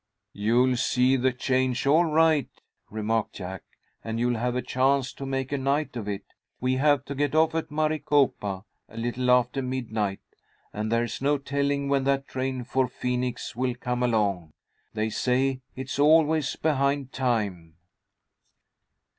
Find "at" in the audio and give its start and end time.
7.53-7.69